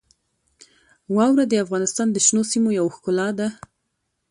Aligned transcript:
واوره 1.15 1.45
د 1.47 1.53
افغانستان 1.63 2.07
د 2.11 2.17
شنو 2.25 2.43
سیمو 2.51 2.69
یوه 2.79 2.91
ښکلا 2.95 3.27
ده. 3.39 3.47